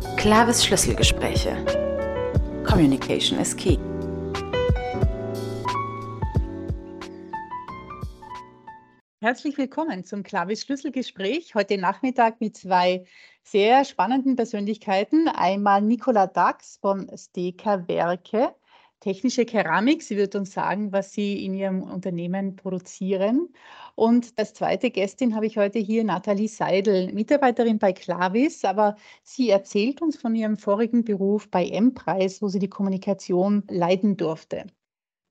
[0.00, 1.56] Clavis Schlüsselgespräche.
[2.64, 3.78] Communication is key.
[9.20, 11.54] Herzlich willkommen zum Clavis Schlüsselgespräch.
[11.54, 13.04] Heute Nachmittag mit zwei
[13.42, 15.28] sehr spannenden Persönlichkeiten.
[15.28, 18.54] Einmal Nicola Dax von Steka Werke,
[19.00, 20.02] technische Keramik.
[20.02, 23.48] Sie wird uns sagen, was Sie in Ihrem Unternehmen produzieren.
[23.94, 29.50] Und als zweite Gästin habe ich heute hier Nathalie Seidel, Mitarbeiterin bei Clavis, aber sie
[29.50, 34.66] erzählt uns von ihrem vorigen Beruf bei M-Preis, wo sie die Kommunikation leiten durfte.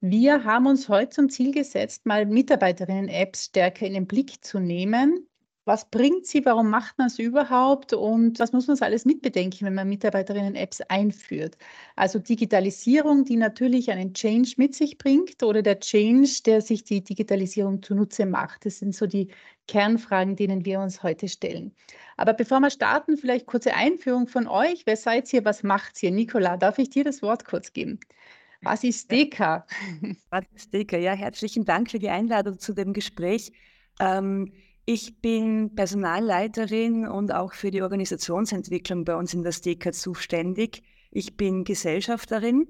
[0.02, 5.29] Wir haben uns heute zum Ziel gesetzt, mal Mitarbeiterinnen-Apps stärker in den Blick zu nehmen
[5.70, 6.44] was bringt sie?
[6.46, 7.94] Warum macht man es überhaupt?
[7.94, 11.60] Und was muss man alles mitbedenken, wenn man Mitarbeiterinnen-Apps einführt?
[11.96, 17.04] Also Digitalisierung, die natürlich einen Change mit sich bringt oder der Change, der sich die
[17.04, 18.66] Digitalisierung zunutze macht.
[18.66, 19.28] Das sind so die
[19.68, 21.76] Kernfragen, denen wir uns heute stellen.
[22.18, 24.88] Aber bevor wir starten, vielleicht kurze Einführung von euch.
[24.88, 25.46] Wer seid ihr?
[25.46, 26.10] Was macht ihr?
[26.10, 28.00] Nicola, darf ich dir das Wort kurz geben?
[28.62, 29.68] Was ist DECA?
[30.32, 30.98] Was ist DECA?
[30.98, 33.52] Ja, herzlichen Dank für die Einladung zu dem Gespräch.
[34.00, 34.52] Ähm,
[34.92, 40.82] ich bin Personalleiterin und auch für die Organisationsentwicklung bei uns in der STEKA zuständig.
[41.12, 42.68] Ich bin Gesellschafterin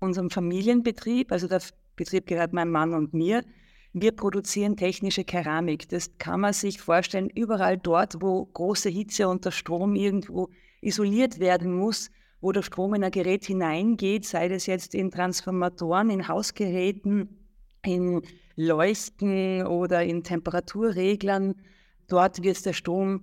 [0.00, 1.60] unserem Familienbetrieb, also der
[1.94, 3.44] Betrieb gehört meinem Mann und mir.
[3.92, 5.90] Wir produzieren technische Keramik.
[5.90, 10.48] Das kann man sich vorstellen, überall dort, wo große Hitze unter Strom irgendwo
[10.80, 16.08] isoliert werden muss, wo der Strom in ein Gerät hineingeht, sei das jetzt in Transformatoren,
[16.08, 17.47] in Hausgeräten,
[17.84, 18.22] in
[18.56, 21.54] Leuchten oder in Temperaturreglern.
[22.08, 23.22] Dort wird der Strom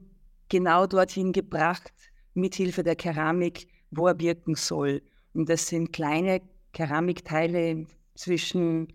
[0.49, 1.93] genau dorthin gebracht,
[2.33, 5.01] mithilfe der Keramik, wo er wirken soll.
[5.33, 6.41] Und das sind kleine
[6.73, 8.87] Keramikteile zwischen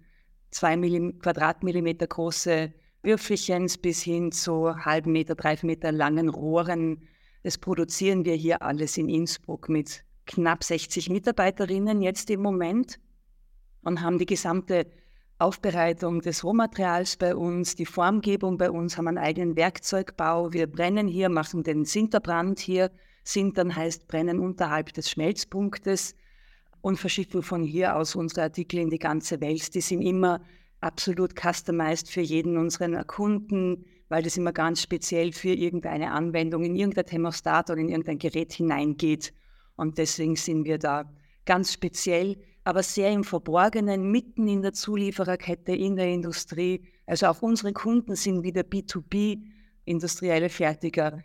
[0.50, 2.72] zwei Quadratmillimeter große
[3.02, 7.08] Würfelchen bis hin zu halben Meter, drei Meter langen Rohren.
[7.42, 13.00] Das produzieren wir hier alles in Innsbruck mit knapp 60 Mitarbeiterinnen jetzt im Moment
[13.82, 14.86] und haben die gesamte
[15.40, 20.52] Aufbereitung des Rohmaterials bei uns, die Formgebung bei uns, haben einen eigenen Werkzeugbau.
[20.52, 22.90] Wir brennen hier, machen den Sinterbrand hier.
[23.24, 26.14] Sintern heißt brennen unterhalb des Schmelzpunktes
[26.82, 29.74] und verschicken von hier aus unsere Artikel in die ganze Welt.
[29.74, 30.42] Die sind immer
[30.80, 36.76] absolut customized für jeden unseren Kunden, weil das immer ganz speziell für irgendeine Anwendung in
[36.76, 39.32] irgendein Thermostat oder in irgendein Gerät hineingeht.
[39.76, 41.10] Und deswegen sind wir da
[41.46, 46.84] ganz speziell aber sehr im Verborgenen, mitten in der Zuliefererkette, in der Industrie.
[47.06, 49.42] Also auch unsere Kunden sind wieder B2B,
[49.84, 51.22] industrielle Fertiger.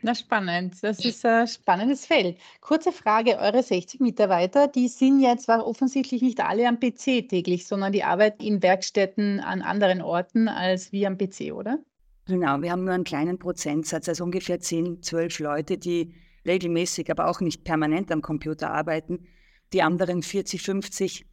[0.00, 2.38] Na spannend, das ist ein spannendes Feld.
[2.60, 7.66] Kurze Frage, eure 60 Mitarbeiter, die sind jetzt zwar offensichtlich nicht alle am PC täglich,
[7.66, 11.80] sondern die arbeiten in Werkstätten an anderen Orten als wie am PC, oder?
[12.26, 16.14] Genau, wir haben nur einen kleinen Prozentsatz, also ungefähr 10, 12 Leute, die
[16.46, 19.26] regelmäßig, aber auch nicht permanent am Computer arbeiten.
[19.72, 21.26] Die anderen 40, 50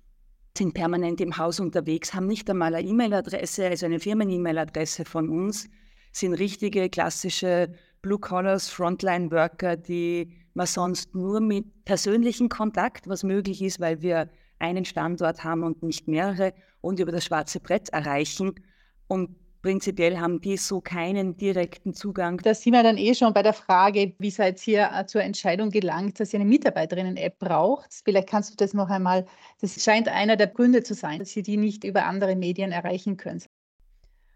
[0.57, 5.69] sind permanent im Haus unterwegs, haben nicht einmal eine E-Mail-Adresse, also eine Firmen-E-Mail-Adresse von uns,
[6.11, 13.79] sind richtige klassische Blue-Collars, Frontline-Worker, die man sonst nur mit persönlichem Kontakt, was möglich ist,
[13.79, 14.29] weil wir
[14.59, 18.53] einen Standort haben und nicht mehrere, und über das schwarze Brett erreichen.
[19.07, 22.37] Und Prinzipiell haben die so keinen direkten Zugang.
[22.37, 25.71] Da sind wir dann eh schon bei der Frage, wie seid ihr äh, zur Entscheidung
[25.71, 27.89] gelangt, dass ihr eine Mitarbeiterinnen-App braucht.
[28.03, 29.25] Vielleicht kannst du das noch einmal,
[29.61, 33.17] das scheint einer der Gründe zu sein, dass ihr die nicht über andere Medien erreichen
[33.17, 33.47] könnt.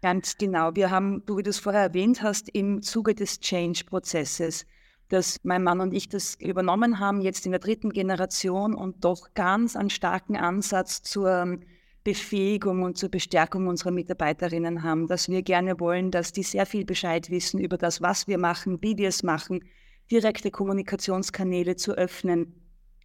[0.02, 0.74] Ganz genau.
[0.74, 4.66] Wir haben, du wie du es vorher erwähnt hast, im Zuge des Change-Prozesses,
[5.10, 9.32] dass mein Mann und ich das übernommen haben, jetzt in der dritten Generation und doch
[9.34, 11.60] ganz einen starken Ansatz zur
[12.02, 16.84] Befähigung und zur Bestärkung unserer Mitarbeiterinnen haben, dass wir gerne wollen, dass die sehr viel
[16.84, 19.64] Bescheid wissen über das, was wir machen, wie wir es machen,
[20.10, 22.54] direkte Kommunikationskanäle zu öffnen,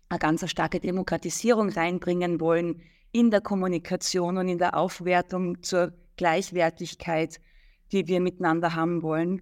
[0.07, 7.41] eine ganz starke Demokratisierung reinbringen wollen in der Kommunikation und in der Aufwertung zur Gleichwertigkeit,
[7.91, 9.41] die wir miteinander haben wollen,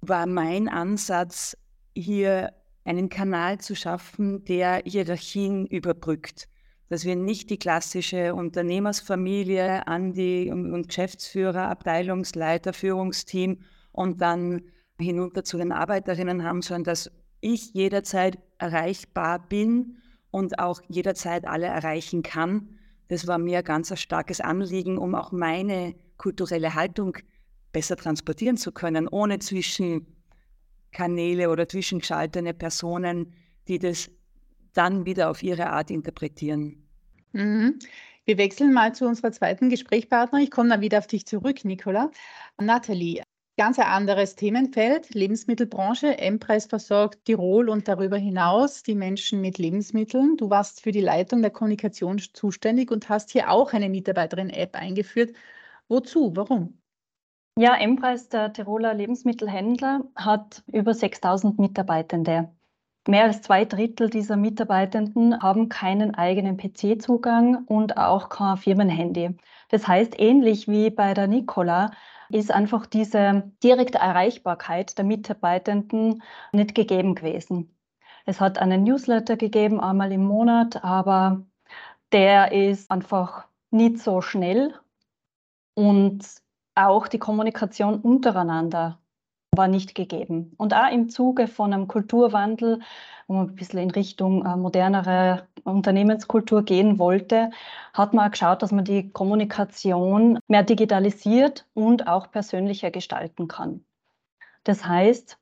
[0.00, 1.56] war mein Ansatz,
[1.94, 2.52] hier
[2.84, 6.48] einen Kanal zu schaffen, der Hierarchien überbrückt
[6.92, 13.60] dass wir nicht die klassische Unternehmersfamilie an die und Geschäftsführer, Abteilungsleiter, Führungsteam
[13.92, 14.64] und dann
[15.00, 17.10] hinunter zu den Arbeiterinnen haben, sondern dass
[17.40, 19.96] ich jederzeit erreichbar bin
[20.30, 22.78] und auch jederzeit alle erreichen kann.
[23.08, 27.16] Das war mir ganz ein starkes Anliegen, um auch meine kulturelle Haltung
[27.72, 33.32] besser transportieren zu können, ohne Zwischenkanäle oder zwischengeschaltene Personen,
[33.66, 34.10] die das
[34.74, 36.81] dann wieder auf ihre Art interpretieren.
[37.32, 37.78] Mhm.
[38.24, 40.44] Wir wechseln mal zu unserer zweiten Gesprächspartnerin.
[40.44, 42.10] Ich komme dann wieder auf dich zurück, Nicola.
[42.60, 43.22] Nathalie,
[43.58, 46.16] Ganz ein anderes Themenfeld, Lebensmittelbranche.
[46.16, 50.38] M-Preis versorgt Tirol und darüber hinaus die Menschen mit Lebensmitteln.
[50.38, 55.36] Du warst für die Leitung der Kommunikation zuständig und hast hier auch eine Mitarbeiterin-App eingeführt.
[55.86, 56.34] Wozu?
[56.34, 56.80] Warum?
[57.58, 62.50] Ja, M-Preis, der Tiroler Lebensmittelhändler, hat über 6000 Mitarbeitende.
[63.08, 69.36] Mehr als zwei Drittel dieser Mitarbeitenden haben keinen eigenen PC-Zugang und auch kein Firmenhandy.
[69.70, 71.90] Das heißt, ähnlich wie bei der Nicola
[72.30, 76.22] ist einfach diese direkte Erreichbarkeit der Mitarbeitenden
[76.52, 77.76] nicht gegeben gewesen.
[78.24, 81.44] Es hat einen Newsletter gegeben, einmal im Monat, aber
[82.12, 84.74] der ist einfach nicht so schnell
[85.74, 86.24] und
[86.76, 89.01] auch die Kommunikation untereinander
[89.54, 90.54] war nicht gegeben.
[90.56, 92.80] Und auch im Zuge von einem Kulturwandel,
[93.26, 97.50] wo man ein bisschen in Richtung äh, modernere Unternehmenskultur gehen wollte,
[97.92, 103.84] hat man geschaut, dass man die Kommunikation mehr digitalisiert und auch persönlicher gestalten kann.
[104.64, 105.38] Das heißt,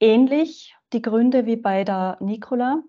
[0.00, 2.82] ähnlich die Gründe wie bei der Nicola,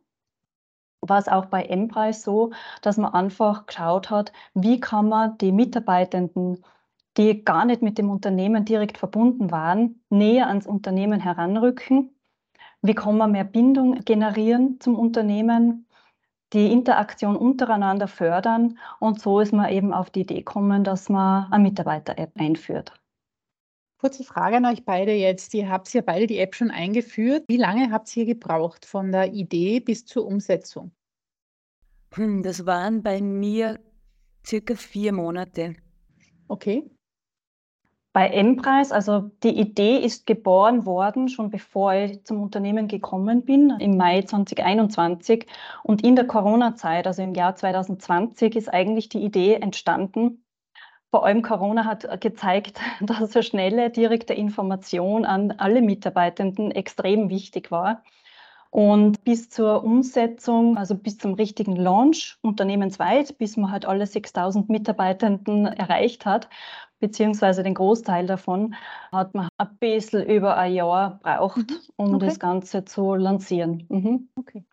[1.02, 2.52] war es auch bei M-Preis so,
[2.82, 6.64] dass man einfach geschaut hat, wie kann man die Mitarbeitenden
[7.18, 12.16] die gar nicht mit dem Unternehmen direkt verbunden waren, näher ans Unternehmen heranrücken?
[12.82, 15.88] Wie kann man mehr Bindung generieren zum Unternehmen?
[16.54, 21.52] Die Interaktion untereinander fördern und so ist man eben auf die Idee gekommen, dass man
[21.52, 22.94] eine Mitarbeiter-App einführt.
[24.00, 25.54] Kurze Frage an euch beide jetzt.
[25.54, 27.46] Ihr habt ja beide die App schon eingeführt.
[27.48, 30.92] Wie lange habt ihr gebraucht von der Idee bis zur Umsetzung?
[32.16, 33.80] Hm, das waren bei mir
[34.44, 35.76] circa vier Monate.
[36.48, 36.90] Okay
[38.14, 43.70] bei M-Preis, also die Idee ist geboren worden, schon bevor ich zum Unternehmen gekommen bin,
[43.80, 45.46] im Mai 2021.
[45.84, 50.44] Und in der Corona-Zeit, also im Jahr 2020, ist eigentlich die Idee entstanden.
[51.10, 57.72] Vor allem Corona hat gezeigt, dass eine schnelle, direkte Information an alle Mitarbeitenden extrem wichtig
[57.72, 58.04] war.
[58.72, 64.70] Und bis zur Umsetzung, also bis zum richtigen Launch unternehmensweit, bis man halt alle 6000
[64.70, 66.50] Mitarbeitenden erreicht hat,
[67.02, 68.76] beziehungsweise den Großteil davon,
[69.12, 71.80] hat man ein bisschen über ein Jahr braucht, mhm.
[71.98, 72.28] um okay.
[72.28, 73.86] das Ganze zu lancieren.
[73.90, 74.30] Mhm.
[74.36, 74.64] Okay.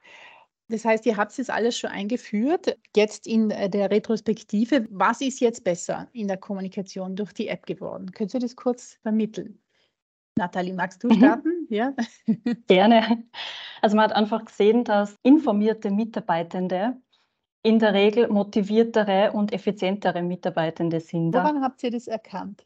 [0.69, 2.79] Das heißt, ihr habt es alles schon eingeführt.
[2.95, 8.13] Jetzt in der Retrospektive, was ist jetzt besser in der Kommunikation durch die App geworden?
[8.13, 9.59] Könnt ihr das kurz vermitteln?
[10.37, 11.15] Nathalie, magst du mhm.
[11.15, 11.49] starten?
[11.49, 11.58] Mhm.
[11.69, 11.95] Ja.
[12.67, 13.25] Gerne.
[13.81, 16.97] Also man hat einfach gesehen, dass informierte Mitarbeitende
[17.63, 21.35] in der Regel motiviertere und effizientere Mitarbeitende sind.
[21.35, 22.65] Woran habt ihr das erkannt?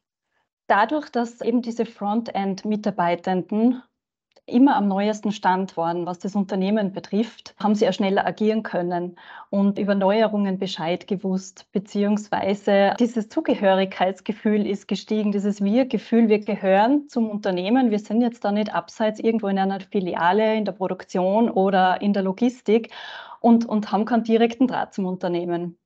[0.68, 3.82] Dadurch, dass eben diese Frontend-Mitarbeitenden
[4.46, 9.16] immer am neuesten Stand waren, was das Unternehmen betrifft, haben sie ja schneller agieren können
[9.50, 17.30] und über Neuerungen Bescheid gewusst, beziehungsweise dieses Zugehörigkeitsgefühl ist gestiegen, dieses Wir-Gefühl, wir gehören zum
[17.30, 22.00] Unternehmen, wir sind jetzt da nicht abseits irgendwo in einer Filiale, in der Produktion oder
[22.00, 22.90] in der Logistik
[23.40, 25.78] und, und haben keinen direkten Draht zum Unternehmen.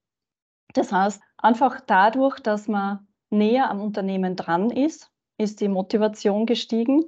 [0.72, 7.04] Das heißt, einfach dadurch, dass man näher am Unternehmen dran ist, ist die Motivation gestiegen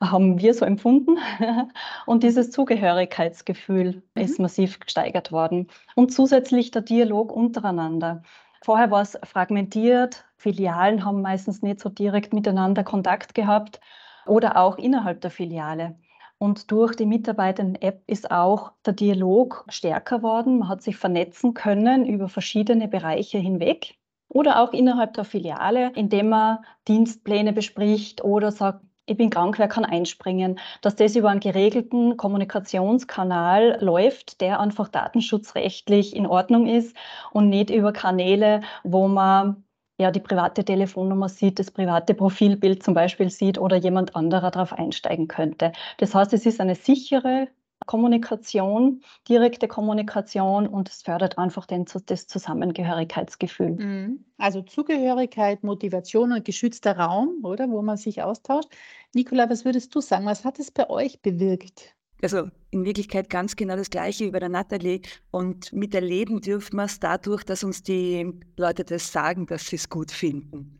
[0.00, 1.18] haben wir so empfunden.
[2.06, 4.22] Und dieses Zugehörigkeitsgefühl mhm.
[4.22, 5.68] ist massiv gesteigert worden.
[5.94, 8.22] Und zusätzlich der Dialog untereinander.
[8.62, 13.80] Vorher war es fragmentiert, Filialen haben meistens nicht so direkt miteinander Kontakt gehabt
[14.26, 15.96] oder auch innerhalb der Filiale.
[16.38, 20.60] Und durch die Mitarbeitenden-App ist auch der Dialog stärker worden.
[20.60, 23.98] Man hat sich vernetzen können über verschiedene Bereiche hinweg
[24.28, 29.68] oder auch innerhalb der Filiale, indem man Dienstpläne bespricht oder sagt, ich bin krank, wer
[29.68, 36.96] kann einspringen, dass das über einen geregelten Kommunikationskanal läuft, der einfach datenschutzrechtlich in Ordnung ist
[37.32, 39.64] und nicht über Kanäle, wo man
[39.98, 44.72] ja die private Telefonnummer sieht, das private Profilbild zum Beispiel sieht oder jemand anderer darauf
[44.72, 45.72] einsteigen könnte.
[45.96, 47.48] Das heißt, es ist eine sichere
[47.86, 53.70] Kommunikation, direkte Kommunikation und es fördert einfach den, das Zusammengehörigkeitsgefühl.
[53.70, 54.24] Mhm.
[54.36, 58.68] Also Zugehörigkeit, Motivation und geschützter Raum, oder, wo man sich austauscht.
[59.14, 60.26] Nicola, was würdest du sagen?
[60.26, 61.94] Was hat es bei euch bewirkt?
[62.20, 65.00] Also in Wirklichkeit ganz genau das Gleiche wie bei der Nathalie.
[65.30, 69.88] Und miterleben dürfen wir es dadurch, dass uns die Leute das sagen, dass sie es
[69.88, 70.77] gut finden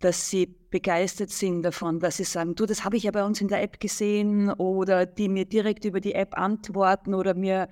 [0.00, 3.40] dass sie begeistert sind davon, dass sie sagen, du, das habe ich ja bei uns
[3.40, 7.68] in der App gesehen oder die mir direkt über die App antworten oder mir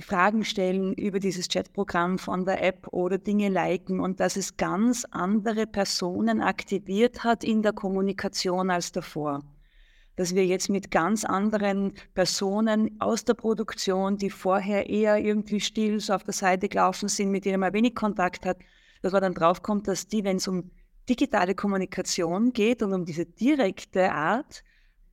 [0.00, 5.04] Fragen stellen über dieses Chatprogramm von der App oder Dinge liken und dass es ganz
[5.10, 9.42] andere Personen aktiviert hat in der Kommunikation als davor.
[10.16, 16.00] Dass wir jetzt mit ganz anderen Personen aus der Produktion, die vorher eher irgendwie still
[16.00, 18.58] so auf der Seite gelaufen sind, mit denen man wenig Kontakt hat,
[19.02, 20.70] dass man dann draufkommt, dass die, wenn es um
[21.08, 24.64] digitale Kommunikation geht und um diese direkte Art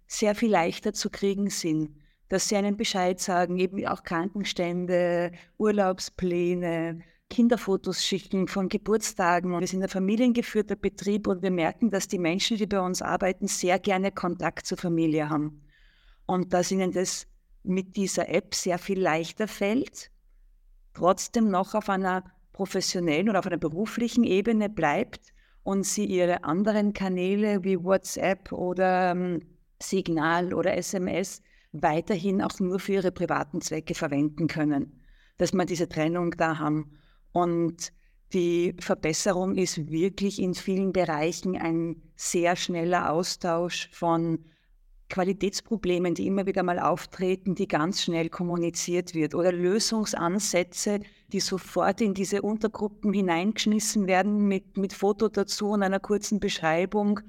[0.08, 1.96] sehr viel leichter zu kriegen sind.
[2.30, 9.60] Dass sie einen Bescheid sagen, eben auch Krankenstände, Urlaubspläne, Kinderfotos schicken von Geburtstagen.
[9.60, 13.48] Wir sind ein familiengeführter Betrieb und wir merken, dass die Menschen, die bei uns arbeiten,
[13.48, 15.64] sehr gerne Kontakt zur Familie haben.
[16.26, 17.28] Und dass ihnen das
[17.64, 20.12] mit dieser App sehr viel leichter fällt,
[20.94, 25.33] trotzdem noch auf einer professionellen oder auf einer beruflichen Ebene bleibt
[25.64, 29.42] und sie ihre anderen Kanäle wie WhatsApp oder ähm,
[29.82, 31.42] Signal oder SMS
[31.72, 35.02] weiterhin auch nur für ihre privaten Zwecke verwenden können.
[35.38, 37.00] Dass wir diese Trennung da haben.
[37.32, 37.92] Und
[38.34, 44.46] die Verbesserung ist wirklich in vielen Bereichen ein sehr schneller Austausch von
[45.10, 52.02] Qualitätsproblemen, die immer wieder mal auftreten, die ganz schnell kommuniziert wird oder Lösungsansätze, die sofort
[52.02, 57.20] in diese Untergruppen hineingeschmissen werden mit, mit Foto dazu und einer kurzen Beschreibung,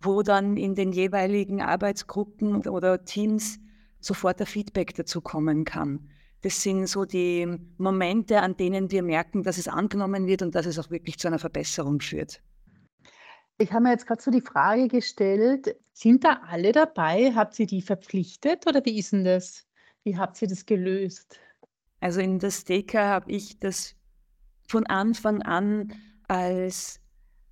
[0.00, 3.58] wo dann in den jeweiligen Arbeitsgruppen oder Teams
[4.00, 6.08] sofort ein Feedback dazu kommen kann.
[6.42, 10.66] Das sind so die Momente, an denen wir merken, dass es angenommen wird und dass
[10.66, 12.42] es auch wirklich zu einer Verbesserung führt.
[13.62, 17.32] Ich habe mir jetzt gerade so die Frage gestellt, sind da alle dabei?
[17.32, 19.64] Habt ihr die verpflichtet oder wie ist denn das?
[20.02, 21.38] Wie habt ihr das gelöst?
[22.00, 23.94] Also in der Staker habe ich das
[24.66, 25.92] von Anfang an
[26.26, 26.98] als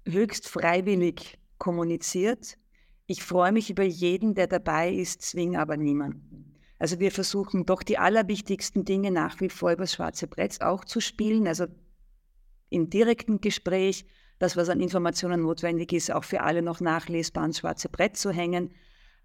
[0.05, 2.59] höchst freiwillig kommuniziert.
[3.07, 6.57] Ich freue mich über jeden, der dabei ist, zwinge aber niemanden.
[6.81, 10.85] Also wir versuchen doch die allerwichtigsten Dinge nach wie vor über das schwarze Brett auch
[10.85, 11.67] zu spielen, also
[12.69, 14.07] im direkten Gespräch,
[14.40, 18.30] das, was an Informationen notwendig ist, auch für alle noch nachlesbar ans schwarze Brett zu
[18.30, 18.70] hängen.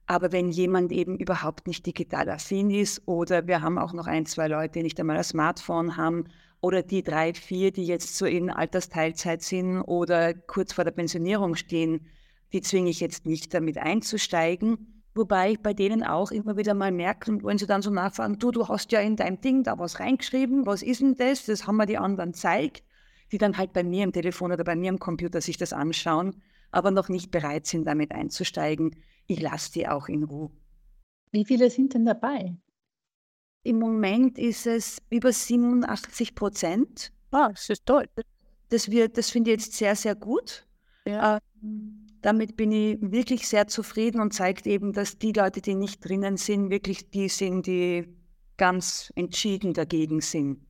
[0.08, 4.26] Aber wenn jemand eben überhaupt nicht digital affin ist oder wir haben auch noch ein,
[4.26, 6.26] zwei Leute, die nicht einmal ein Smartphone haben
[6.62, 11.56] oder die drei, vier, die jetzt so in Altersteilzeit sind oder kurz vor der Pensionierung
[11.56, 12.08] stehen,
[12.52, 15.02] die zwinge ich jetzt nicht damit einzusteigen.
[15.16, 18.52] Wobei ich bei denen auch immer wieder mal merke, wenn sie dann so nachfragen, du,
[18.52, 21.46] du hast ja in dein Ding da was reingeschrieben, was ist denn das?
[21.46, 22.84] Das haben wir die anderen gezeigt
[23.32, 26.42] die dann halt bei mir im Telefon oder bei mir am Computer sich das anschauen,
[26.72, 28.96] aber noch nicht bereit sind, damit einzusteigen.
[29.28, 30.52] Ich lasse die auch in Ruhe.
[31.32, 32.56] Wie viele sind denn dabei?
[33.64, 37.12] Im Moment ist es über 87 Prozent.
[37.32, 38.06] Ah, das ist toll.
[38.70, 40.68] Das, das finde ich jetzt sehr, sehr gut.
[41.08, 41.40] Ja.
[41.62, 46.08] Ähm, damit bin ich wirklich sehr zufrieden und zeigt eben, dass die Leute, die nicht
[46.08, 48.08] drinnen sind, wirklich die sind, die
[48.58, 50.66] ganz entschieden dagegen sind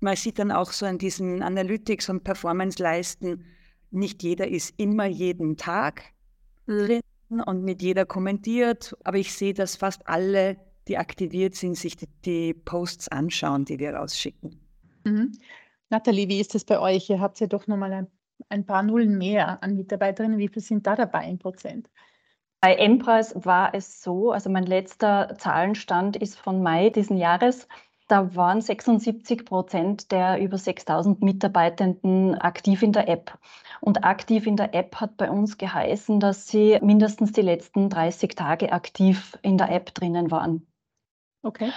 [0.00, 3.44] man sieht dann auch so an diesen Analytics- und Performance-Leisten,
[3.90, 6.04] nicht jeder ist immer jeden Tag
[6.66, 7.00] drin
[7.46, 12.08] und mit jeder kommentiert, aber ich sehe, dass fast alle, die aktiviert sind, sich die,
[12.24, 14.58] die Posts anschauen, die wir rausschicken.
[15.04, 15.32] Mhm.
[15.90, 17.08] Nathalie, wie ist das bei euch?
[17.08, 18.06] Ihr habt ja doch nochmal ein,
[18.50, 20.38] ein paar Nullen mehr an Mitarbeiterinnen.
[20.38, 21.88] Wie viel sind da dabei in Prozent?
[22.60, 27.68] Bei Emprise war es so, also mein letzter Zahlenstand ist von Mai diesen Jahres.
[28.08, 33.38] Da waren 76 Prozent der über 6000 Mitarbeitenden aktiv in der App.
[33.82, 38.34] Und aktiv in der App hat bei uns geheißen, dass sie mindestens die letzten 30
[38.34, 40.66] Tage aktiv in der App drinnen waren.
[41.42, 41.70] Okay.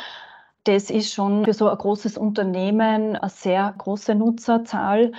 [0.63, 5.11] Das ist schon für so ein großes Unternehmen eine sehr große Nutzerzahl.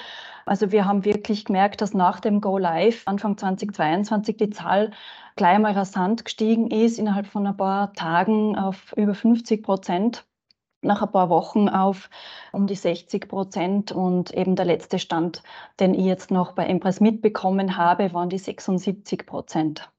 [0.46, 4.92] Also wir haben wirklich gemerkt, dass nach dem Go Live Anfang 2022 die Zahl
[5.36, 10.24] gleich mal rasant gestiegen ist, innerhalb von ein paar Tagen auf über 50 Prozent
[10.82, 12.10] nach ein paar Wochen auf
[12.52, 13.92] um die 60 Prozent.
[13.92, 15.42] Und eben der letzte Stand,
[15.80, 19.90] den ich jetzt noch bei Empress mitbekommen habe, waren die 76 Prozent.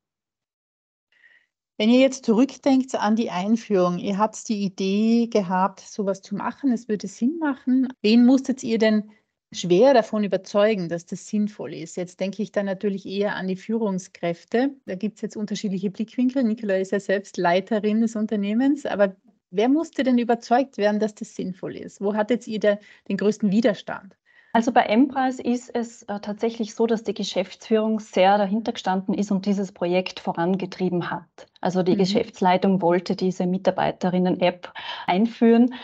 [1.77, 6.71] Wenn ihr jetzt zurückdenkt an die Einführung, ihr habt die Idee gehabt, sowas zu machen,
[6.71, 7.87] es würde Sinn machen.
[8.03, 9.09] Wen musstet ihr denn
[9.51, 11.97] schwer davon überzeugen, dass das sinnvoll ist?
[11.97, 14.75] Jetzt denke ich dann natürlich eher an die Führungskräfte.
[14.85, 16.43] Da gibt es jetzt unterschiedliche Blickwinkel.
[16.43, 19.15] Nicola ist ja selbst Leiterin des Unternehmens, aber
[19.55, 22.01] Wer musste denn überzeugt werden, dass das sinnvoll ist?
[22.01, 24.17] Wo hattet ihr der, den größten Widerstand?
[24.51, 29.29] Also bei Emprise ist es äh, tatsächlich so, dass die Geschäftsführung sehr dahinter gestanden ist
[29.29, 31.45] und dieses Projekt vorangetrieben hat.
[31.61, 31.99] Also die mhm.
[31.99, 34.73] Geschäftsleitung wollte diese Mitarbeiterinnen-App
[35.05, 35.75] einführen.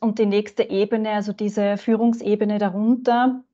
[0.00, 3.44] Und die nächste Ebene, also diese Führungsebene darunter,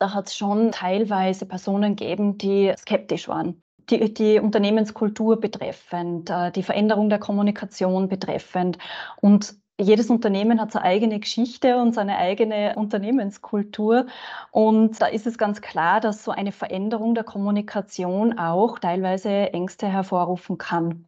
[0.00, 6.50] da hat es schon teilweise Personen gegeben, die skeptisch waren die, die Unternehmenskultur betreffend, äh,
[6.52, 8.78] die Veränderung der Kommunikation betreffend.
[9.20, 14.06] Und jedes Unternehmen hat seine eigene Geschichte und seine eigene Unternehmenskultur.
[14.52, 19.88] Und da ist es ganz klar, dass so eine Veränderung der Kommunikation auch teilweise Ängste
[19.88, 21.06] hervorrufen kann.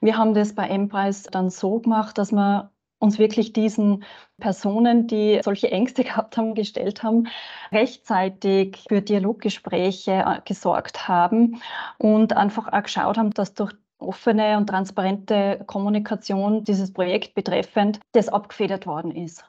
[0.00, 2.70] Wir haben das bei Emprise dann so gemacht, dass wir
[3.04, 4.04] uns wirklich diesen
[4.40, 7.28] Personen, die solche Ängste gehabt haben, gestellt haben,
[7.70, 11.60] rechtzeitig für Dialoggespräche äh, gesorgt haben
[11.98, 18.28] und einfach auch geschaut haben, dass durch offene und transparente Kommunikation dieses Projekt betreffend das
[18.28, 19.44] abgefedert worden ist.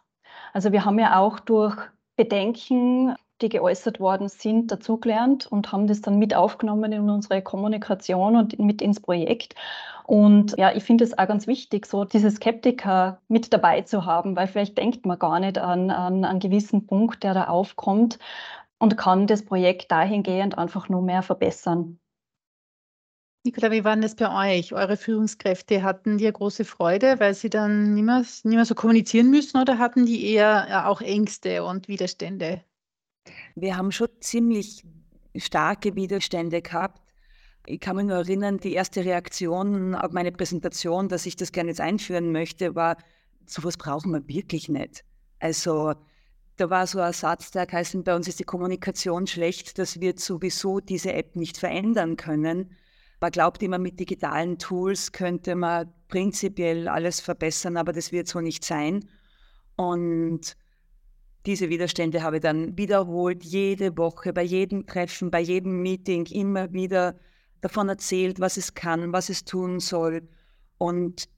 [0.54, 1.76] Also wir haben ja auch durch
[2.16, 8.36] Bedenken, die geäußert worden sind, dazugelernt und haben das dann mit aufgenommen in unsere Kommunikation
[8.36, 9.56] und mit ins Projekt.
[10.06, 14.36] Und ja, ich finde es auch ganz wichtig, so diese Skeptiker mit dabei zu haben,
[14.36, 18.20] weil vielleicht denkt man gar nicht an, an einen gewissen Punkt, der da aufkommt
[18.78, 22.00] und kann das Projekt dahingehend einfach nur mehr verbessern.
[23.46, 24.74] Nicola, wie war das bei euch?
[24.74, 29.30] Eure Führungskräfte hatten die große Freude, weil sie dann nicht mehr, nicht mehr so kommunizieren
[29.30, 32.64] müssen oder hatten die eher auch Ängste und Widerstände?
[33.56, 34.84] Wir haben schon ziemlich
[35.36, 37.02] starke Widerstände gehabt.
[37.68, 41.70] Ich kann mich nur erinnern, die erste Reaktion auf meine Präsentation, dass ich das gerne
[41.70, 42.98] jetzt einführen möchte, war,
[43.46, 45.04] sowas brauchen wir wirklich nicht.
[45.40, 45.96] Also
[46.58, 50.14] da war so ein Satz, der heißt, bei uns ist die Kommunikation schlecht, dass wir
[50.18, 52.72] sowieso diese App nicht verändern können.
[53.20, 58.42] Man glaubt immer, mit digitalen Tools könnte man prinzipiell alles verbessern, aber das wird so
[58.42, 59.10] nicht sein.
[59.76, 60.56] Und
[61.46, 66.72] diese Widerstände habe ich dann wiederholt, jede Woche, bei jedem Treffen, bei jedem Meeting immer
[66.74, 67.16] wieder
[67.62, 70.28] davon erzählt, was es kann, was es tun soll.
[70.78, 71.30] Und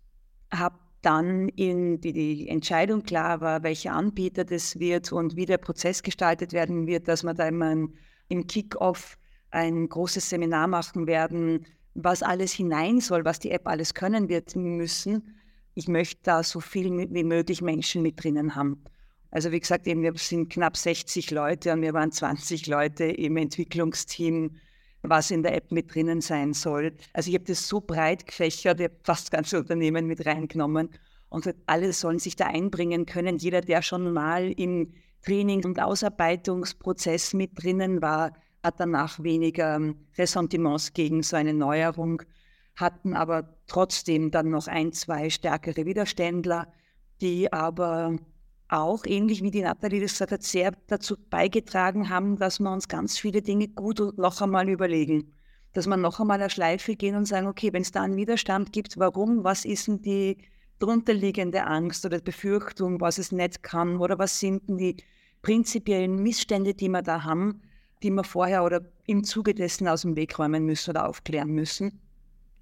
[0.52, 5.58] habe dann, in die, die Entscheidung klar war, welcher Anbieter das wird und wie der
[5.58, 7.72] Prozess gestaltet werden wird, dass wir da immer
[8.30, 9.18] im Kick-off
[9.52, 14.56] ein großes Seminar machen werden, was alles hinein soll, was die App alles können wird
[14.56, 15.36] müssen.
[15.76, 18.84] Ich möchte da so viel wie möglich Menschen mit drinnen haben.
[19.32, 23.38] Also wie gesagt, eben, wir sind knapp 60 Leute und wir waren 20 Leute im
[23.38, 24.58] Entwicklungsteam,
[25.02, 26.94] was in der App mit drinnen sein soll.
[27.14, 30.90] Also ich habe das so breit gefächert, ich habe fast ganze Unternehmen mit reingenommen
[31.30, 33.38] und alle sollen sich da einbringen können.
[33.38, 34.94] Jeder, der schon mal im
[35.24, 38.32] Training- und Ausarbeitungsprozess mit drinnen war,
[38.64, 42.22] hat danach weniger ähm, Ressentiments gegen so eine Neuerung,
[42.76, 46.72] hatten aber trotzdem dann noch ein, zwei stärkere Widerständler,
[47.22, 48.18] die aber
[48.70, 52.88] auch, ähnlich wie die Nathalie das gesagt hat, sehr dazu beigetragen haben, dass wir uns
[52.88, 55.34] ganz viele Dinge gut und noch einmal überlegen.
[55.74, 58.74] Dass wir noch einmal eine Schleife gehen und sagen, okay, wenn es da einen Widerstand
[58.74, 60.38] gibt, warum, was ist denn die
[60.80, 64.98] drunterliegende Angst oder Befürchtung, was es nicht kann oder was sind denn die
[65.42, 67.62] prinzipiellen Missstände, die wir da haben,
[68.04, 72.00] die wir vorher oder im Zuge dessen aus dem Weg räumen müssen oder aufklären müssen.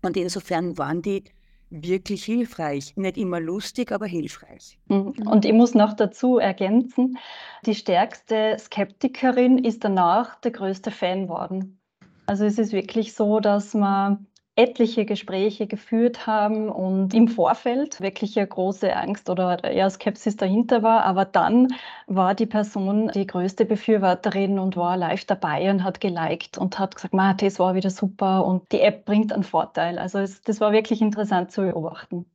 [0.02, 1.24] Und insofern waren die
[1.70, 2.94] wirklich hilfreich.
[2.96, 4.78] Nicht immer lustig, aber hilfreich.
[4.88, 5.14] Mhm.
[5.28, 7.18] Und ich muss noch dazu ergänzen,
[7.66, 11.80] die stärkste Skeptikerin ist danach der größte Fan worden.
[12.28, 18.38] Also es ist wirklich so, dass man etliche Gespräche geführt haben und im Vorfeld wirklich
[18.38, 21.04] eine große Angst oder eher Skepsis dahinter war.
[21.04, 21.68] Aber dann
[22.08, 26.96] war die Person die größte Befürworterin und war live dabei und hat geliked und hat
[26.96, 30.00] gesagt, das war wieder super und die App bringt einen Vorteil.
[30.00, 32.26] Also es, das war wirklich interessant zu beobachten.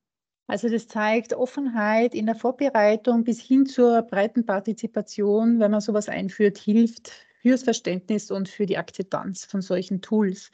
[0.46, 6.08] Also das zeigt Offenheit in der Vorbereitung bis hin zur breiten Partizipation, wenn man sowas
[6.08, 10.50] einführt, hilft fürs Verständnis und für die Akzeptanz von solchen Tools.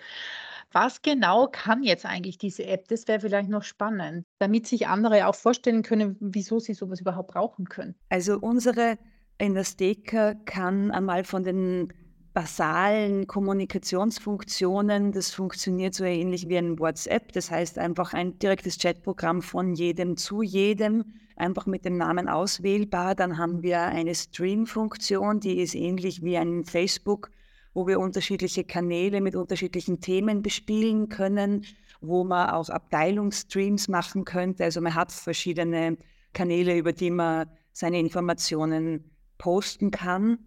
[0.72, 2.88] Was genau kann jetzt eigentlich diese App?
[2.88, 7.32] Das wäre vielleicht noch spannend, damit sich andere auch vorstellen können, wieso sie sowas überhaupt
[7.32, 7.94] brauchen können.
[8.08, 8.98] Also unsere
[9.38, 11.92] Industeka kann einmal von den
[12.36, 19.40] basalen Kommunikationsfunktionen, das funktioniert so ähnlich wie ein WhatsApp, das heißt einfach ein direktes Chatprogramm
[19.40, 23.14] von jedem zu jedem, einfach mit dem Namen auswählbar.
[23.14, 27.30] Dann haben wir eine Stream-Funktion, die ist ähnlich wie ein Facebook
[27.76, 31.66] wo wir unterschiedliche Kanäle mit unterschiedlichen Themen bespielen können,
[32.00, 34.64] wo man auch Abteilungsstreams machen könnte.
[34.64, 35.98] Also man hat verschiedene
[36.32, 40.38] Kanäle, über die man seine Informationen posten kann.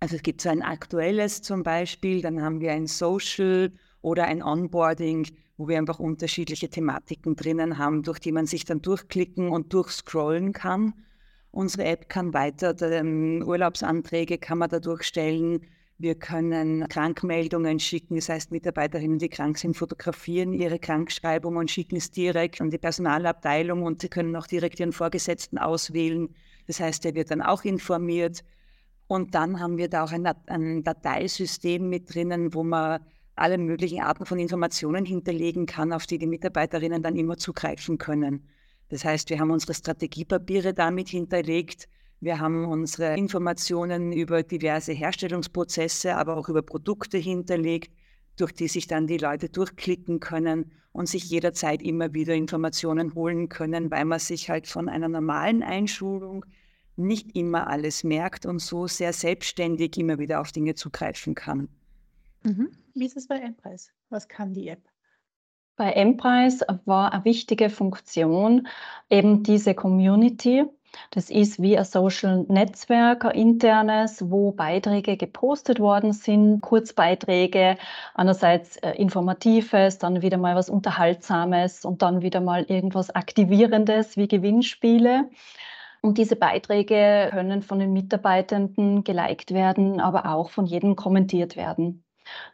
[0.00, 4.42] Also es gibt so ein aktuelles zum Beispiel, dann haben wir ein Social oder ein
[4.42, 9.72] Onboarding, wo wir einfach unterschiedliche Thematiken drinnen haben, durch die man sich dann durchklicken und
[9.72, 10.94] durchscrollen kann.
[11.52, 15.60] Unsere App kann weiter, Urlaubsanträge kann man dadurch stellen,
[15.98, 21.96] wir können Krankmeldungen schicken, das heißt Mitarbeiterinnen, die krank sind, fotografieren ihre Krankschreibung und schicken
[21.96, 26.28] es direkt an die Personalabteilung und sie können auch direkt ihren Vorgesetzten auswählen.
[26.66, 28.44] Das heißt, er wird dann auch informiert.
[29.06, 33.00] Und dann haben wir da auch ein, ein Dateisystem mit drinnen, wo man
[33.36, 38.48] alle möglichen Arten von Informationen hinterlegen kann, auf die die Mitarbeiterinnen dann immer zugreifen können.
[38.88, 41.88] Das heißt, wir haben unsere Strategiepapiere damit hinterlegt,
[42.20, 47.92] wir haben unsere Informationen über diverse Herstellungsprozesse, aber auch über Produkte hinterlegt.
[48.36, 53.48] durch die sich dann die Leute durchklicken können und sich jederzeit immer wieder Informationen holen
[53.48, 56.44] können, weil man sich halt von einer normalen Einschulung
[56.96, 61.68] nicht immer alles merkt und so sehr selbstständig immer wieder auf Dinge zugreifen kann.
[62.42, 62.70] Mhm.
[62.94, 63.90] Wie ist es bei Emprise?
[64.08, 64.82] Was kann die App?
[65.76, 68.66] Bei Emprise war eine wichtige Funktion
[69.10, 70.64] eben diese Community.
[71.10, 77.76] Das ist wie ein Social Netzwerk, ein internes, wo Beiträge gepostet worden sind, Kurzbeiträge,
[78.14, 84.28] einerseits äh, Informatives, dann wieder mal was Unterhaltsames und dann wieder mal irgendwas Aktivierendes wie
[84.28, 85.30] Gewinnspiele.
[86.02, 92.05] Und diese Beiträge können von den Mitarbeitenden geliked werden, aber auch von jedem kommentiert werden.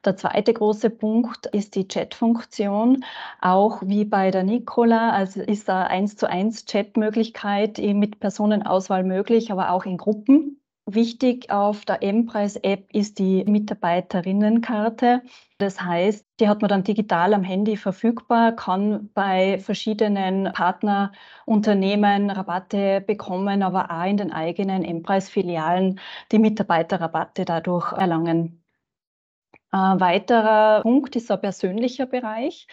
[0.05, 3.05] Der zweite große Punkt ist die Chat-Funktion.
[3.41, 9.53] Auch wie bei der Nicola, also ist da eins zu eins Chat-Möglichkeit mit Personenauswahl möglich,
[9.53, 10.59] aber auch in Gruppen.
[10.85, 15.23] Wichtig auf der M-Preis-App ist die Mitarbeiterinnenkarte.
[15.59, 23.01] Das heißt, die hat man dann digital am Handy verfügbar, kann bei verschiedenen Partnerunternehmen Rabatte
[23.01, 26.01] bekommen, aber auch in den eigenen M-Preis-Filialen
[26.33, 28.62] die Mitarbeiterrabatte dadurch erlangen.
[29.75, 32.67] Ein weiterer Punkt ist ein persönlicher Bereich.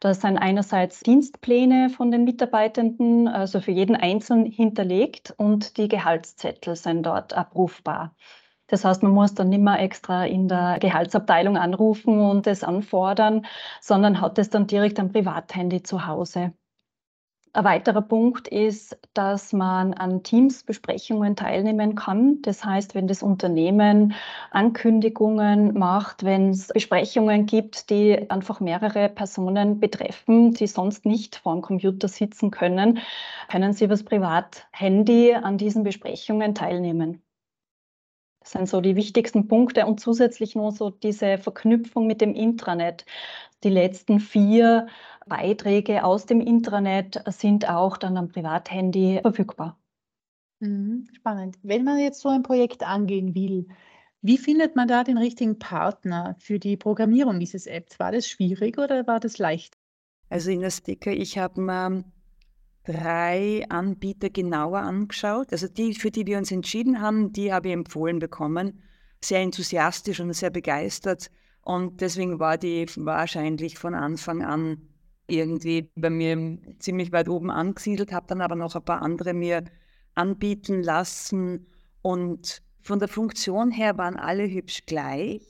[0.00, 6.76] Das sind einerseits Dienstpläne von den Mitarbeitenden, also für jeden Einzelnen hinterlegt und die Gehaltszettel
[6.76, 8.14] sind dort abrufbar.
[8.66, 13.46] Das heißt, man muss dann nicht mehr extra in der Gehaltsabteilung anrufen und es anfordern,
[13.80, 16.52] sondern hat es dann direkt am Privathandy zu Hause.
[17.54, 22.40] Ein weiterer Punkt ist, dass man an Teamsbesprechungen teilnehmen kann.
[22.40, 24.14] Das heißt, wenn das Unternehmen
[24.50, 31.52] Ankündigungen macht, wenn es Besprechungen gibt, die einfach mehrere Personen betreffen, die sonst nicht vor
[31.52, 33.00] dem Computer sitzen können,
[33.50, 37.22] können sie über das Privathandy an diesen Besprechungen teilnehmen.
[38.40, 43.04] Das sind so die wichtigsten Punkte und zusätzlich nur so diese Verknüpfung mit dem Intranet.
[43.64, 44.88] Die letzten vier
[45.26, 49.78] Beiträge aus dem Intranet sind auch dann am Privathandy verfügbar.
[50.60, 51.58] Mhm, spannend.
[51.62, 53.68] Wenn man jetzt so ein Projekt angehen will,
[54.20, 57.98] wie findet man da den richtigen Partner für die Programmierung dieses Apps?
[57.98, 59.76] War das schwierig oder war das leicht?
[60.28, 62.04] Also in der Sticker, ich habe mir
[62.84, 65.52] drei Anbieter genauer angeschaut.
[65.52, 68.82] Also die, für die wir uns entschieden haben, die habe ich empfohlen bekommen.
[69.20, 71.30] Sehr enthusiastisch und sehr begeistert.
[71.62, 74.88] Und deswegen war die wahrscheinlich von Anfang an
[75.28, 79.64] irgendwie bei mir ziemlich weit oben angesiedelt, habe dann aber noch ein paar andere mir
[80.14, 81.66] anbieten lassen.
[82.02, 85.42] Und von der Funktion her waren alle hübsch gleich.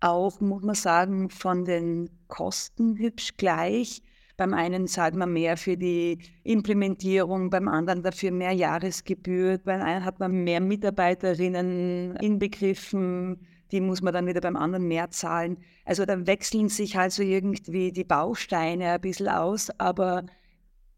[0.00, 4.02] Auch, muss man sagen, von den Kosten hübsch gleich.
[4.36, 10.04] Beim einen zahlt man mehr für die Implementierung, beim anderen dafür mehr Jahresgebühr, beim einen
[10.04, 15.58] hat man mehr Mitarbeiterinnen inbegriffen, die muss man dann wieder beim anderen mehr zahlen.
[15.84, 20.24] Also da wechseln sich halt so irgendwie die Bausteine ein bisschen aus, aber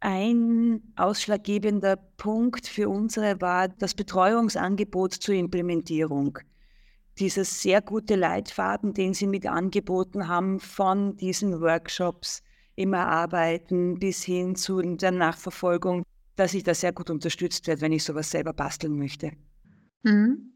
[0.01, 6.39] ein ausschlaggebender Punkt für unsere war das Betreuungsangebot zur Implementierung.
[7.19, 12.43] Dieses sehr gute Leitfaden, den Sie mit angeboten haben, von diesen Workshops,
[12.77, 16.03] im Erarbeiten bis hin zu der Nachverfolgung,
[16.37, 19.33] dass ich da sehr gut unterstützt werde, wenn ich sowas selber basteln möchte.
[20.03, 20.55] Mhm.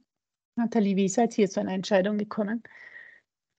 [0.57, 2.63] Nathalie, wie seid ihr zu einer Entscheidung gekommen?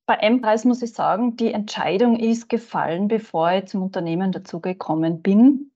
[0.06, 5.72] Bei M-Preis muss ich sagen, die Entscheidung ist gefallen, bevor ich zum Unternehmen dazugekommen bin.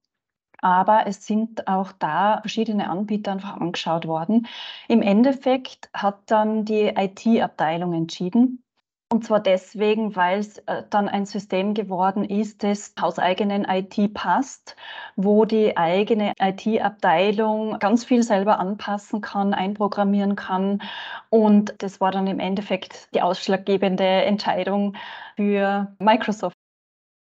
[0.62, 4.48] Aber es sind auch da verschiedene Anbieter einfach angeschaut worden.
[4.88, 8.64] Im Endeffekt hat dann die IT-Abteilung entschieden,
[9.12, 14.76] und zwar deswegen, weil es äh, dann ein System geworden ist, das hauseigenen IT passt,
[15.16, 20.84] wo die eigene IT-Abteilung ganz viel selber anpassen kann, einprogrammieren kann.
[21.30, 24.96] Und das war dann im Endeffekt die ausschlaggebende Entscheidung
[25.36, 26.56] für Microsoft.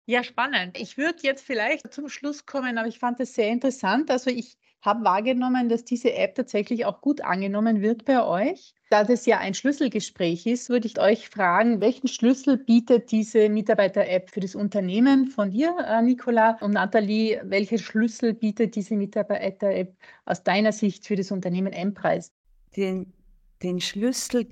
[0.06, 0.78] Ja, spannend.
[0.78, 4.10] Ich würde jetzt vielleicht zum Schluss kommen, aber ich fand es sehr interessant.
[4.10, 8.74] Also ich habe wahrgenommen, dass diese App tatsächlich auch gut angenommen wird bei euch.
[8.88, 14.30] Da das ja ein Schlüsselgespräch ist, würde ich euch fragen, welchen Schlüssel bietet diese Mitarbeiter-App
[14.30, 17.40] für das Unternehmen von dir, äh, Nicola und Nathalie?
[17.44, 22.32] Welche Schlüssel bietet diese Mitarbeiter-App aus deiner Sicht für das Unternehmen M-Preis?
[22.76, 23.12] Den,
[23.62, 24.48] den Schlüssel,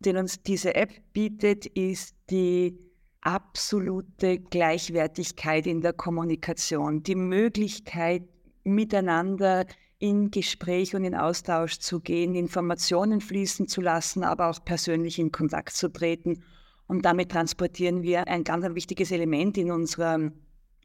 [0.00, 2.78] den uns diese App bietet, ist die
[3.22, 8.22] absolute Gleichwertigkeit in der Kommunikation, die Möglichkeit,
[8.64, 9.66] miteinander
[9.98, 15.32] in Gespräch und in Austausch zu gehen, Informationen fließen zu lassen, aber auch persönlich in
[15.32, 16.42] Kontakt zu treten.
[16.86, 20.30] Und damit transportieren wir ein ganz wichtiges Element in unserer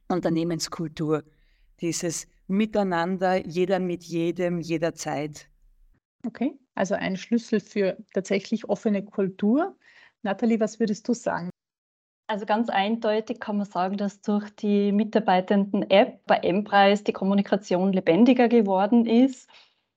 [0.07, 1.23] Unternehmenskultur.
[1.81, 5.49] Dieses Miteinander, jeder mit jedem, jederzeit.
[6.25, 9.75] Okay, also ein Schlüssel für tatsächlich offene Kultur.
[10.23, 11.49] Nathalie, was würdest du sagen?
[12.29, 18.47] Also ganz eindeutig kann man sagen, dass durch die Mitarbeitenden-App bei M-Preis die Kommunikation lebendiger
[18.47, 19.49] geworden ist.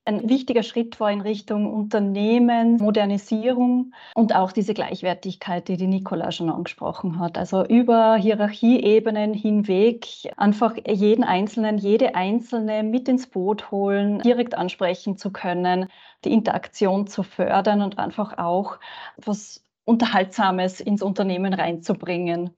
[0.06, 6.32] Ein wichtiger Schritt war in Richtung Unternehmen, Modernisierung und auch diese Gleichwertigkeit, die die Nicola
[6.32, 7.36] schon angesprochen hat.
[7.36, 10.06] Also über Hierarchieebenen hinweg
[10.38, 15.90] einfach jeden Einzelnen, jede Einzelne mit ins Boot holen, direkt ansprechen zu können,
[16.24, 18.78] die Interaktion zu fördern und einfach auch
[19.18, 22.50] was Unterhaltsames ins Unternehmen reinzubringen.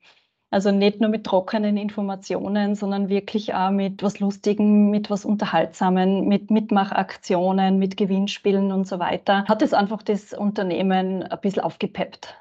[0.50, 6.28] Also nicht nur mit trockenen Informationen, sondern wirklich auch mit was Lustigem, mit was Unterhaltsamen,
[6.28, 9.44] mit Mitmachaktionen, mit Gewinnspielen und so weiter.
[9.46, 12.36] Hat es einfach das Unternehmen ein bisschen aufgepeppt.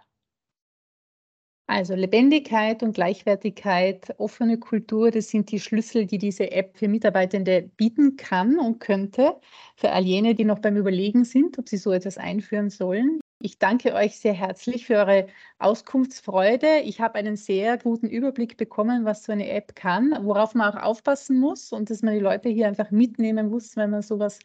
[1.65, 7.63] Also Lebendigkeit und Gleichwertigkeit, offene Kultur, das sind die Schlüssel, die diese App für Mitarbeitende
[7.77, 9.39] bieten kann und könnte.
[9.75, 13.22] Für all jene, die noch beim Überlegen sind, ob sie so etwas einführen sollen.
[13.45, 15.27] Ich danke euch sehr herzlich für eure
[15.59, 16.79] Auskunftsfreude.
[16.79, 20.81] Ich habe einen sehr guten Überblick bekommen, was so eine App kann, worauf man auch
[20.81, 24.39] aufpassen muss und dass man die Leute hier einfach mitnehmen muss, wenn man sowas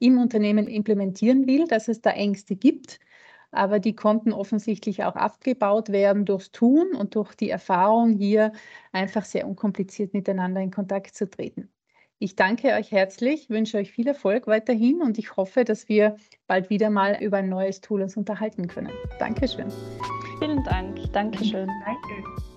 [0.00, 3.00] im Unternehmen implementieren will, dass es da Ängste gibt.
[3.52, 8.52] Aber die konnten offensichtlich auch abgebaut werden durchs Tun und durch die Erfahrung, hier
[8.92, 11.70] einfach sehr unkompliziert miteinander in Kontakt zu treten.
[12.22, 16.14] Ich danke euch herzlich, wünsche euch viel Erfolg weiterhin und ich hoffe, dass wir
[16.46, 18.92] bald wieder mal über ein neues Tool uns unterhalten können.
[19.18, 19.66] Dankeschön.
[20.38, 21.12] Vielen Dank.
[21.12, 21.68] Dankeschön.
[21.84, 22.51] Danke.